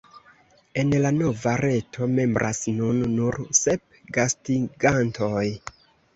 [0.83, 5.45] En la nova reto membras nun nur sep gastigantoj.